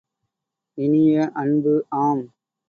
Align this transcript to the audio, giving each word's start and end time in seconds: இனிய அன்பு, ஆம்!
இனிய 0.77 1.31
அன்பு, 1.33 1.73
ஆம்! 1.99 2.25